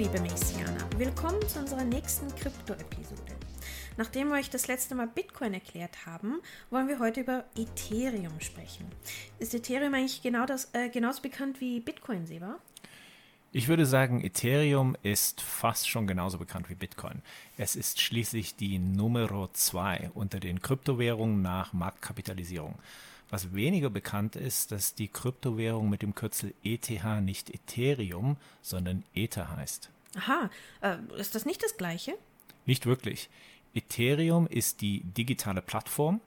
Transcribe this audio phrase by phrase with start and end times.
[0.00, 0.88] Liebe Messianer.
[0.96, 3.36] Willkommen zu unserer nächsten Krypto-Episode.
[3.98, 6.40] Nachdem wir euch das letzte Mal Bitcoin erklärt haben,
[6.70, 8.86] wollen wir heute über Ethereum sprechen.
[9.38, 12.56] Ist Ethereum eigentlich genau das, äh, genauso bekannt wie Bitcoin, Seba?
[13.52, 17.20] Ich würde sagen, Ethereum ist fast schon genauso bekannt wie Bitcoin.
[17.58, 22.76] Es ist schließlich die Nummer zwei unter den Kryptowährungen nach Marktkapitalisierung.
[23.30, 26.90] Was weniger bekannt ist, dass die Kryptowährung mit dem Kürzel ETH
[27.20, 29.90] nicht Ethereum, sondern Ether heißt.
[30.16, 32.14] Aha, äh, ist das nicht das gleiche?
[32.66, 33.30] Nicht wirklich.
[33.72, 36.20] Ethereum ist die digitale Plattform,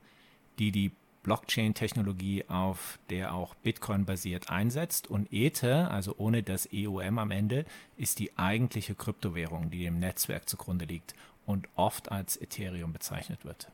[0.60, 0.92] die die
[1.24, 5.08] Blockchain-Technologie, auf der auch Bitcoin basiert, einsetzt.
[5.08, 7.66] Und Ether, also ohne das EOM am Ende,
[7.98, 13.70] ist die eigentliche Kryptowährung, die dem Netzwerk zugrunde liegt und oft als Ethereum bezeichnet wird.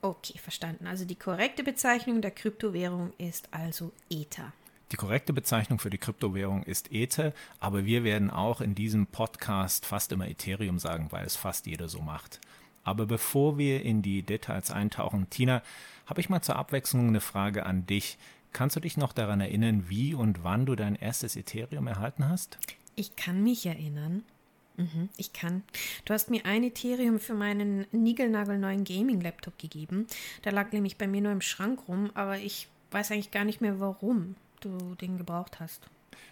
[0.00, 0.86] Okay, verstanden.
[0.86, 4.52] Also die korrekte Bezeichnung der Kryptowährung ist also Ether.
[4.90, 9.86] Die korrekte Bezeichnung für die Kryptowährung ist Ether, aber wir werden auch in diesem Podcast
[9.86, 12.40] fast immer Ethereum sagen, weil es fast jeder so macht.
[12.84, 15.62] Aber bevor wir in die Details eintauchen, Tina,
[16.06, 18.18] habe ich mal zur Abwechslung eine Frage an dich.
[18.52, 22.58] Kannst du dich noch daran erinnern, wie und wann du dein erstes Ethereum erhalten hast?
[22.94, 24.24] Ich kann mich erinnern.
[24.82, 25.62] Mhm, ich kann.
[26.04, 30.06] Du hast mir ein Ethereum für meinen niegelnagelneuen Gaming-Laptop gegeben.
[30.44, 33.60] Der lag nämlich bei mir nur im Schrank rum, aber ich weiß eigentlich gar nicht
[33.60, 35.88] mehr, warum du den gebraucht hast.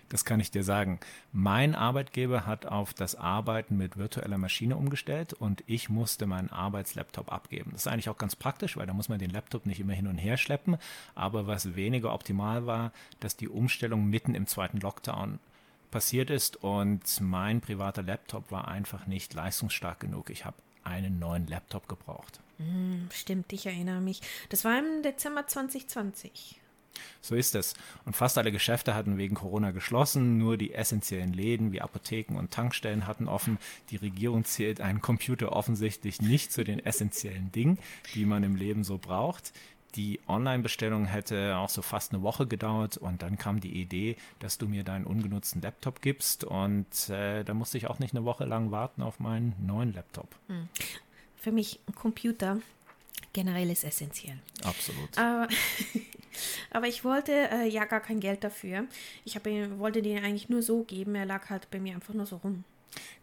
[0.08, 0.98] Das kann ich dir sagen.
[1.32, 7.32] Mein Arbeitgeber hat auf das Arbeiten mit virtueller Maschine umgestellt und ich musste meinen Arbeitslaptop
[7.32, 7.70] abgeben.
[7.72, 10.08] Das ist eigentlich auch ganz praktisch, weil da muss man den Laptop nicht immer hin
[10.08, 10.78] und her schleppen.
[11.14, 15.38] Aber was weniger optimal war, dass die Umstellung mitten im zweiten Lockdown
[15.90, 20.30] passiert ist und mein privater Laptop war einfach nicht leistungsstark genug.
[20.30, 22.40] Ich habe einen neuen Laptop gebraucht.
[22.58, 24.20] Hm, stimmt, ich erinnere mich.
[24.48, 26.60] Das war im Dezember 2020.
[27.20, 27.74] So ist es.
[28.04, 32.50] Und fast alle Geschäfte hatten wegen Corona geschlossen, nur die essentiellen Läden wie Apotheken und
[32.50, 33.58] Tankstellen hatten offen.
[33.90, 37.78] Die Regierung zählt einen Computer offensichtlich nicht zu den essentiellen Dingen,
[38.14, 39.52] die man im Leben so braucht.
[39.96, 44.58] Die Online-Bestellung hätte auch so fast eine Woche gedauert und dann kam die Idee, dass
[44.58, 48.44] du mir deinen ungenutzten Laptop gibst und äh, da musste ich auch nicht eine Woche
[48.44, 50.28] lang warten auf meinen neuen Laptop.
[50.48, 50.68] Hm.
[51.36, 52.58] Für mich ein Computer
[53.32, 54.38] generell ist essentiell.
[54.62, 55.16] Absolut.
[55.16, 55.48] Aber,
[56.70, 58.86] aber ich wollte äh, ja gar kein Geld dafür.
[59.24, 61.14] Ich hab, wollte den eigentlich nur so geben.
[61.14, 62.64] Er lag halt bei mir einfach nur so rum.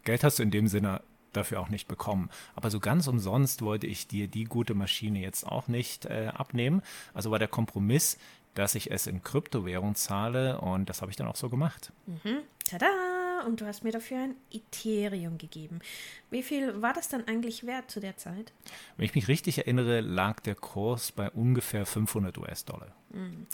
[0.04, 1.02] Geld hast du in dem Sinne
[1.32, 2.30] dafür auch nicht bekommen.
[2.54, 6.82] Aber so ganz umsonst wollte ich dir die gute Maschine jetzt auch nicht äh, abnehmen.
[7.14, 8.18] Also war der Kompromiss,
[8.54, 11.92] dass ich es in Kryptowährung zahle und das habe ich dann auch so gemacht.
[12.06, 12.38] Mhm.
[12.64, 13.07] Tada!
[13.46, 15.80] Und du hast mir dafür ein Ethereum gegeben.
[16.30, 18.52] Wie viel war das dann eigentlich wert zu der Zeit?
[18.96, 22.94] Wenn ich mich richtig erinnere, lag der Kurs bei ungefähr 500 US-Dollar.
[23.10, 23.46] Mhm.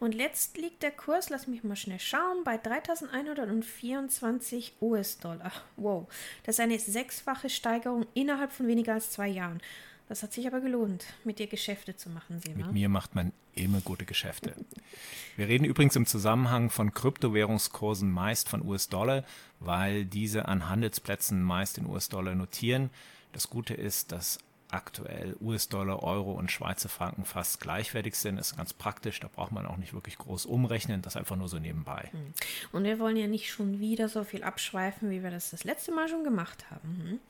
[0.00, 5.52] Und jetzt liegt der Kurs, lass mich mal schnell schauen, bei 3124 US-Dollar.
[5.76, 6.08] Wow,
[6.44, 9.60] das ist eine sechsfache Steigerung innerhalb von weniger als zwei Jahren.
[10.08, 12.66] Das hat sich aber gelohnt, mit dir Geschäfte zu machen, Sima.
[12.66, 14.54] Mit mir macht man immer gute Geschäfte.
[15.36, 19.24] Wir reden übrigens im Zusammenhang von Kryptowährungskursen meist von US-Dollar,
[19.58, 22.90] weil diese an Handelsplätzen meist in US-Dollar notieren.
[23.32, 24.38] Das Gute ist, dass
[24.70, 28.38] aktuell US-Dollar, Euro und Schweizer Franken fast gleichwertig sind.
[28.38, 31.58] Ist ganz praktisch, da braucht man auch nicht wirklich groß umrechnen, das einfach nur so
[31.58, 32.08] nebenbei.
[32.12, 32.32] Hm.
[32.72, 35.92] Und wir wollen ja nicht schon wieder so viel abschweifen, wie wir das das letzte
[35.92, 37.02] Mal schon gemacht haben.
[37.02, 37.20] Hm.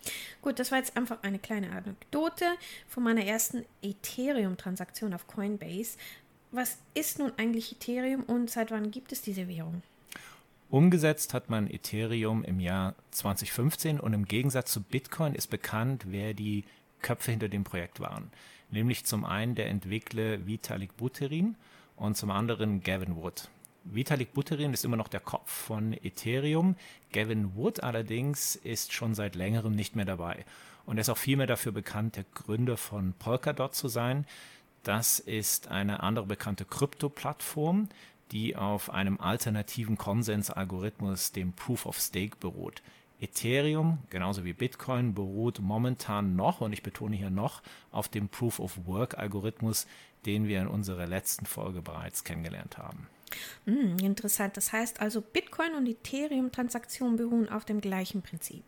[0.42, 2.46] Gut, das war jetzt einfach eine kleine Anekdote
[2.88, 5.98] von meiner ersten Ethereum-Transaktion auf Coinbase.
[6.52, 9.82] Was ist nun eigentlich Ethereum und seit wann gibt es diese Währung?
[10.68, 16.34] Umgesetzt hat man Ethereum im Jahr 2015 und im Gegensatz zu Bitcoin ist bekannt, wer
[16.34, 16.64] die
[17.02, 18.30] Köpfe hinter dem Projekt waren.
[18.70, 21.56] Nämlich zum einen der Entwickler Vitalik Buterin
[21.96, 23.48] und zum anderen Gavin Wood.
[23.84, 26.76] Vitalik Buterin ist immer noch der Kopf von Ethereum.
[27.12, 30.44] Gavin Wood allerdings ist schon seit längerem nicht mehr dabei.
[30.86, 34.26] Und er ist auch vielmehr dafür bekannt, der Gründer von Polkadot zu sein.
[34.82, 37.88] Das ist eine andere bekannte Krypto-Plattform,
[38.32, 42.82] die auf einem alternativen Konsensalgorithmus, dem Proof of Stake, beruht.
[43.20, 48.58] Ethereum, genauso wie Bitcoin, beruht momentan noch, und ich betone hier noch, auf dem Proof
[48.60, 49.86] of Work Algorithmus,
[50.26, 53.06] den wir in unserer letzten Folge bereits kennengelernt haben.
[53.64, 54.56] Hm, interessant.
[54.56, 58.64] Das heißt also, Bitcoin und Ethereum-Transaktionen beruhen auf dem gleichen Prinzip.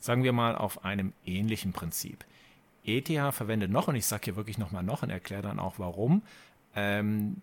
[0.00, 2.24] Sagen wir mal auf einem ähnlichen Prinzip.
[2.84, 6.22] ETH verwendet noch, und ich sage hier wirklich nochmal noch und erkläre dann auch warum,
[6.74, 7.42] ähm,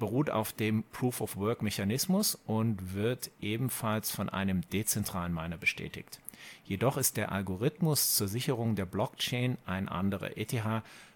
[0.00, 6.18] beruht auf dem Proof of Work Mechanismus und wird ebenfalls von einem dezentralen Miner bestätigt.
[6.64, 10.36] Jedoch ist der Algorithmus zur Sicherung der Blockchain ein anderer.
[10.36, 10.54] ETH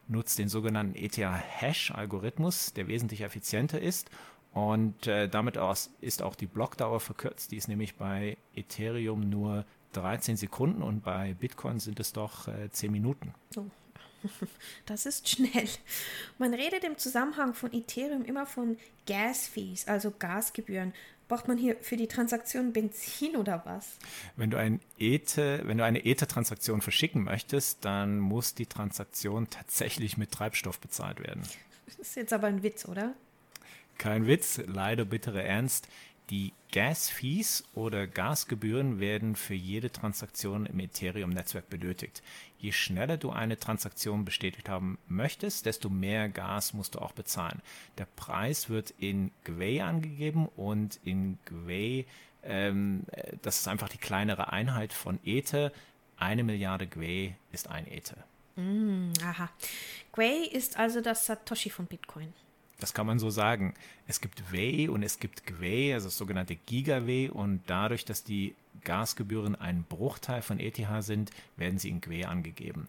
[0.07, 4.11] nutzt den sogenannten ETH-Hash-Algorithmus, der wesentlich effizienter ist
[4.53, 7.51] Und äh, damit aus, ist auch die Blockdauer verkürzt.
[7.51, 9.65] Die ist nämlich bei Ethereum nur
[9.95, 13.35] 13 Sekunden und bei Bitcoin sind es doch äh, 10 Minuten.
[13.57, 13.65] Oh.
[14.87, 15.69] Das ist schnell.
[16.39, 18.77] Man redet im Zusammenhang von Ethereum immer von
[19.07, 20.93] Gas Fees, also Gasgebühren.
[21.27, 23.97] Braucht man hier für die Transaktion Benzin oder was?
[24.37, 30.19] Wenn du, ein Ethe, wenn du eine Ether-Transaktion verschicken möchtest, dann muss die Transaktion tatsächlich
[30.19, 31.43] mit Treibstoff bezahlt werden.
[31.87, 33.15] Das ist jetzt aber ein Witz, oder?
[33.97, 35.89] Kein Witz, leider bittere Ernst.
[36.31, 42.23] Die Gas-Fees oder Gasgebühren werden für jede Transaktion im Ethereum-Netzwerk benötigt.
[42.59, 47.61] Je schneller du eine Transaktion bestätigt haben möchtest, desto mehr Gas musst du auch bezahlen.
[47.99, 52.07] Der Preis wird in Gwei angegeben und in Gwei,
[52.43, 53.05] ähm,
[53.43, 55.73] das ist einfach die kleinere Einheit von Ether.
[56.17, 58.25] Eine Milliarde Gwei ist ein Ether.
[58.57, 59.51] Mm, aha.
[60.13, 62.33] Gwei ist also das Satoshi von Bitcoin.
[62.81, 63.75] Das kann man so sagen.
[64.07, 67.31] Es gibt Wei und es gibt Gwei, also das sogenannte Gigawei.
[67.31, 72.89] Und dadurch, dass die Gasgebühren ein Bruchteil von ETH sind, werden sie in Gwei angegeben.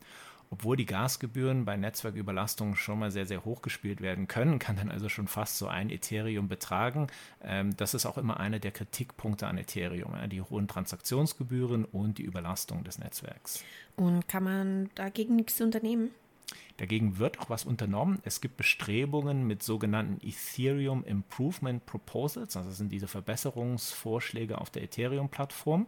[0.51, 4.91] Obwohl die Gasgebühren bei Netzwerküberlastung schon mal sehr, sehr hoch gespielt werden können, kann dann
[4.91, 7.07] also schon fast so ein Ethereum betragen.
[7.43, 12.23] Ähm, das ist auch immer einer der Kritikpunkte an Ethereum, die hohen Transaktionsgebühren und die
[12.23, 13.63] Überlastung des Netzwerks.
[13.95, 16.11] Und kann man dagegen nichts unternehmen?
[16.77, 18.19] Dagegen wird auch was unternommen.
[18.23, 24.83] Es gibt Bestrebungen mit sogenannten Ethereum Improvement Proposals, also das sind diese Verbesserungsvorschläge auf der
[24.83, 25.87] Ethereum-Plattform,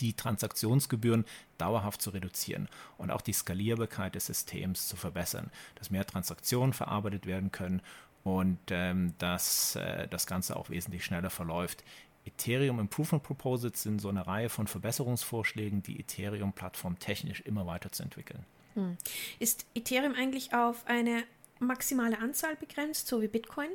[0.00, 1.24] die Transaktionsgebühren
[1.58, 2.68] dauerhaft zu reduzieren
[2.98, 7.80] und auch die Skalierbarkeit des Systems zu verbessern, dass mehr Transaktionen verarbeitet werden können
[8.24, 11.84] und ähm, dass äh, das Ganze auch wesentlich schneller verläuft.
[12.24, 18.44] Ethereum Improvement Proposals sind so eine Reihe von Verbesserungsvorschlägen, die Ethereum-Plattform technisch immer weiterzuentwickeln.
[18.74, 18.96] Hm.
[19.38, 21.24] Ist Ethereum eigentlich auf eine
[21.60, 23.68] maximale Anzahl begrenzt, so wie Bitcoin?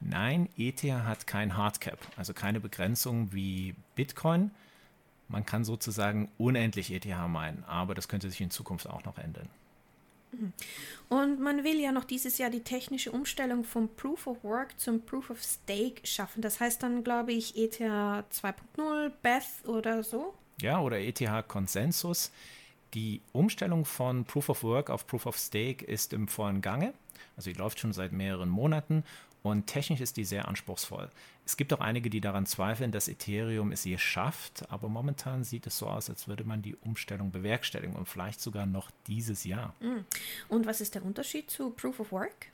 [0.00, 4.50] Nein, ETH hat kein Hardcap, also keine Begrenzung wie Bitcoin.
[5.28, 9.48] Man kann sozusagen unendlich ETH meinen, aber das könnte sich in Zukunft auch noch ändern.
[10.32, 10.52] Hm.
[11.08, 15.02] Und man will ja noch dieses Jahr die technische Umstellung vom Proof of Work zum
[15.02, 16.42] Proof of Stake schaffen.
[16.42, 20.34] Das heißt dann, glaube ich, ETH 2.0, Beth oder so?
[20.60, 22.30] Ja, oder ETH Konsensus.
[22.94, 26.92] Die Umstellung von Proof of Work auf Proof of Stake ist im vollen Gange.
[27.36, 29.04] Also die läuft schon seit mehreren Monaten
[29.42, 31.10] und technisch ist die sehr anspruchsvoll.
[31.46, 35.66] Es gibt auch einige, die daran zweifeln, dass Ethereum es je schafft, aber momentan sieht
[35.66, 39.74] es so aus, als würde man die Umstellung bewerkstelligen und vielleicht sogar noch dieses Jahr.
[39.80, 40.04] Mm.
[40.48, 42.46] Und was ist der Unterschied zu Proof of Work?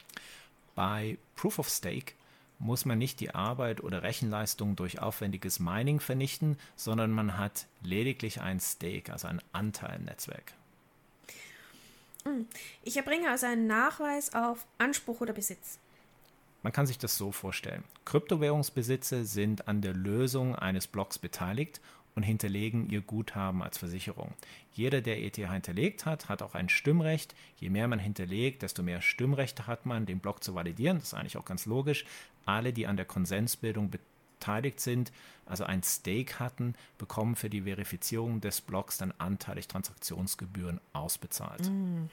[0.75, 2.15] Bei Proof of Stake
[2.59, 8.41] muss man nicht die Arbeit oder Rechenleistung durch aufwendiges Mining vernichten, sondern man hat lediglich
[8.41, 10.55] ein Stake, also einen Anteil im Netzwerk.
[12.25, 12.47] Hm.
[12.83, 15.79] Ich erbringe also einen Nachweis auf Anspruch oder Besitz.
[16.67, 17.85] Man kann sich das so vorstellen.
[18.07, 21.81] Kryptowährungsbesitzer sind an der Lösung eines Blocks beteiligt
[22.17, 24.35] und hinterlegen ihr Guthaben als Versicherung.
[24.73, 27.37] Jeder, der ETH hinterlegt hat, hat auch ein Stimmrecht.
[27.57, 30.99] Je mehr man hinterlegt, desto mehr Stimmrechte hat man, den Block zu validieren.
[30.99, 32.05] Das ist eigentlich auch ganz logisch.
[32.47, 34.16] Alle, die an der Konsensbildung beteiligt
[34.77, 35.13] sind,
[35.45, 41.69] also ein Stake hatten, bekommen für die Verifizierung des Blocks dann anteilig Transaktionsgebühren ausbezahlt.
[41.69, 42.09] Mhm.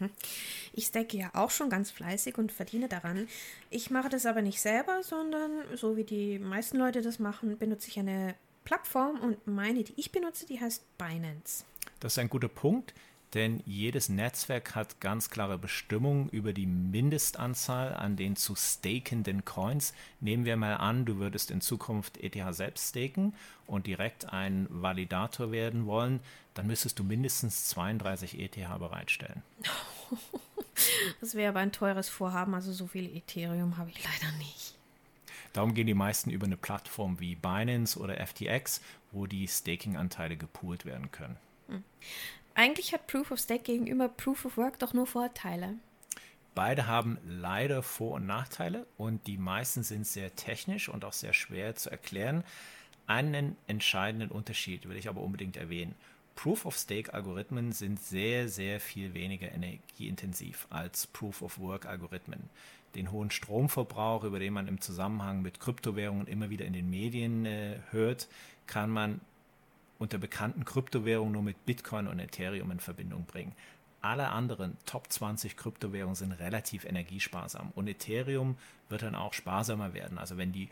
[0.73, 3.27] Ich stake ja auch schon ganz fleißig und verdiene daran.
[3.69, 7.89] Ich mache das aber nicht selber, sondern so wie die meisten Leute das machen, benutze
[7.89, 11.65] ich eine Plattform und meine, die ich benutze, die heißt Binance.
[11.99, 12.93] Das ist ein guter Punkt,
[13.33, 19.93] denn jedes Netzwerk hat ganz klare Bestimmungen über die Mindestanzahl an den zu stakenden Coins.
[20.19, 23.33] Nehmen wir mal an, du würdest in Zukunft ETH selbst staken
[23.65, 26.19] und direkt ein Validator werden wollen,
[26.53, 29.41] dann müsstest du mindestens 32 ETH bereitstellen.
[31.21, 34.75] Das wäre aber ein teures Vorhaben, also so viel Ethereum habe ich leider nicht.
[35.53, 40.85] Darum gehen die meisten über eine Plattform wie Binance oder FTX, wo die Staking-Anteile gepoolt
[40.85, 41.37] werden können.
[42.55, 45.75] Eigentlich hat Proof of Stake gegenüber Proof of Work doch nur Vorteile.
[46.55, 51.33] Beide haben leider Vor- und Nachteile und die meisten sind sehr technisch und auch sehr
[51.33, 52.43] schwer zu erklären.
[53.07, 55.95] Einen entscheidenden Unterschied will ich aber unbedingt erwähnen.
[56.35, 62.49] Proof of Stake Algorithmen sind sehr, sehr viel weniger energieintensiv als Proof of Work Algorithmen
[62.95, 67.45] den hohen Stromverbrauch, über den man im Zusammenhang mit Kryptowährungen immer wieder in den Medien
[67.45, 68.27] äh, hört,
[68.67, 69.21] kann man
[69.99, 73.53] unter bekannten Kryptowährungen nur mit Bitcoin und Ethereum in Verbindung bringen.
[74.01, 78.57] Alle anderen Top 20 Kryptowährungen sind relativ energiesparsam und Ethereum
[78.89, 80.69] wird dann auch sparsamer werden, also wenn die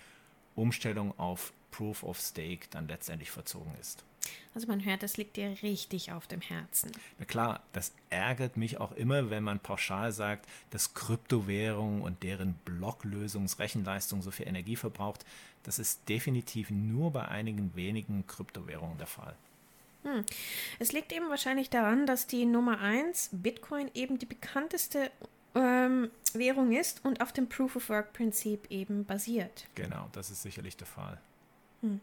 [0.56, 4.04] Umstellung auf Proof of Stake dann letztendlich verzogen ist.
[4.54, 6.92] Also man hört, das liegt dir richtig auf dem Herzen.
[7.20, 12.54] Na klar, das ärgert mich auch immer, wenn man pauschal sagt, dass Kryptowährungen und deren
[12.66, 15.26] Blocklösungsrechenleistung so viel Energie verbraucht.
[15.64, 19.36] Das ist definitiv nur bei einigen wenigen Kryptowährungen der Fall.
[20.04, 20.26] Hm.
[20.80, 25.12] Es liegt eben wahrscheinlich daran, dass die Nummer 1, Bitcoin, eben die bekannteste
[25.54, 29.68] ähm, Währung ist und auf dem Proof-of-Work-Prinzip eben basiert.
[29.76, 31.20] Genau, das ist sicherlich der Fall.
[31.82, 32.02] Hm.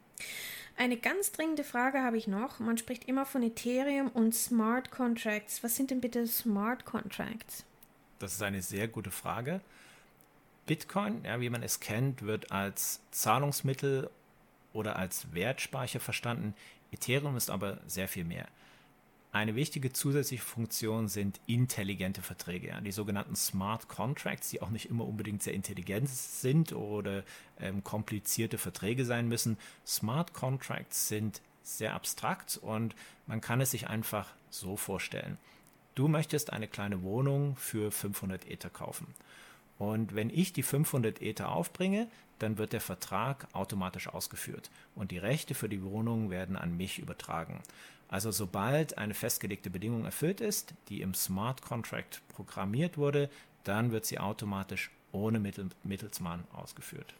[0.79, 2.61] Eine ganz dringende Frage habe ich noch.
[2.61, 5.65] Man spricht immer von Ethereum und Smart Contracts.
[5.65, 7.65] Was sind denn bitte Smart Contracts?
[8.21, 9.61] Das ist eine sehr gute Frage.
[10.67, 14.09] Bitcoin, ja, wie man es kennt, wird als Zahlungsmittel
[14.73, 16.55] oder als Wertspeicher verstanden.
[16.93, 18.47] Ethereum ist aber sehr viel mehr.
[19.31, 25.07] Eine wichtige zusätzliche Funktion sind intelligente Verträge, die sogenannten Smart Contracts, die auch nicht immer
[25.07, 27.25] unbedingt sehr intelligent sind oder
[27.61, 29.59] ähm, komplizierte Verträge sein müssen.
[29.87, 32.95] Smart Contracts sind sehr abstrakt und
[33.27, 35.37] man kann es sich einfach so vorstellen.
[35.95, 39.15] Du möchtest eine kleine Wohnung für 500 Ether kaufen.
[39.79, 42.09] Und wenn ich die 500 Ether aufbringe,
[42.39, 46.99] dann wird der Vertrag automatisch ausgeführt und die Rechte für die Wohnung werden an mich
[46.99, 47.63] übertragen.
[48.09, 53.29] Also sobald eine festgelegte Bedingung erfüllt ist, die im Smart Contract programmiert wurde,
[53.65, 57.15] dann wird sie automatisch ohne Mittel Mittelsmann ausgeführt.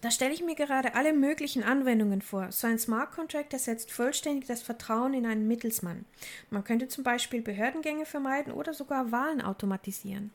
[0.00, 2.52] Da stelle ich mir gerade alle möglichen Anwendungen vor.
[2.52, 6.04] So ein Smart Contract ersetzt vollständig das Vertrauen in einen Mittelsmann.
[6.50, 10.32] Man könnte zum Beispiel Behördengänge vermeiden oder sogar Wahlen automatisieren.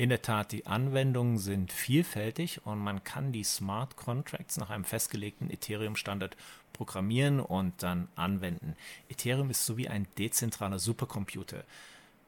[0.00, 4.84] In der Tat, die Anwendungen sind vielfältig und man kann die Smart Contracts nach einem
[4.84, 6.38] festgelegten Ethereum-Standard
[6.72, 8.76] programmieren und dann anwenden.
[9.10, 11.64] Ethereum ist so wie ein dezentraler Supercomputer.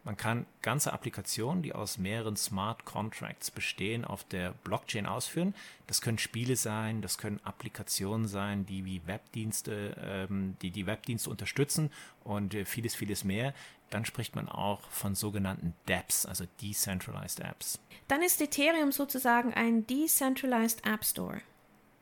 [0.04, 5.54] Man kann ganze Applikationen, die aus mehreren Smart Contracts bestehen, auf der Blockchain ausführen.
[5.86, 11.30] Das können Spiele sein, das können Applikationen sein, die wie Webdienste, ähm, die die Webdienste
[11.30, 11.90] unterstützen
[12.24, 13.54] und äh, vieles, vieles mehr
[13.92, 17.78] dann spricht man auch von sogenannten DApps, also Decentralized Apps.
[18.08, 21.42] Dann ist Ethereum sozusagen ein Decentralized App Store.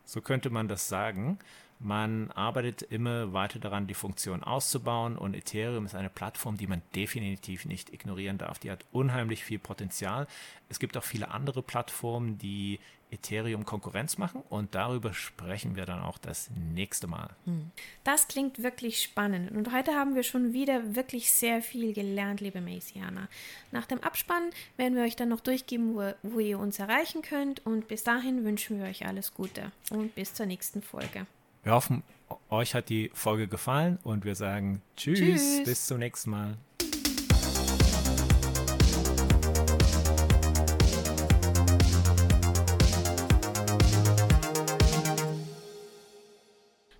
[0.05, 1.39] So könnte man das sagen.
[1.83, 6.83] Man arbeitet immer weiter daran, die Funktion auszubauen und Ethereum ist eine Plattform, die man
[6.95, 8.59] definitiv nicht ignorieren darf.
[8.59, 10.27] Die hat unheimlich viel Potenzial.
[10.69, 16.03] Es gibt auch viele andere Plattformen, die Ethereum Konkurrenz machen und darüber sprechen wir dann
[16.03, 17.31] auch das nächste Mal.
[17.47, 17.71] Hm.
[18.05, 22.61] Das klingt wirklich spannend und heute haben wir schon wieder wirklich sehr viel gelernt, liebe
[22.61, 23.29] Maisianer.
[23.73, 27.65] Nach dem Abspann werden wir euch dann noch durchgeben, wo, wo ihr uns erreichen könnt
[27.67, 31.27] und bis dahin wünschen wir euch alles Gute und bis zur nächsten Folge.
[31.63, 32.03] Wir hoffen,
[32.49, 35.65] euch hat die Folge gefallen und wir sagen Tschüss, Tschüss.
[35.65, 36.57] bis zum nächsten Mal.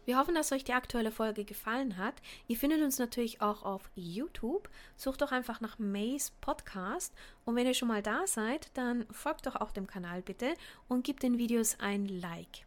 [0.05, 2.15] Wir hoffen, dass euch die aktuelle Folge gefallen hat.
[2.47, 4.69] Ihr findet uns natürlich auch auf YouTube.
[4.97, 7.15] Sucht doch einfach nach Maze Podcast.
[7.47, 10.53] Und wenn ihr schon mal da seid, dann folgt doch auch dem Kanal bitte
[10.89, 12.67] und gebt den Videos ein Like.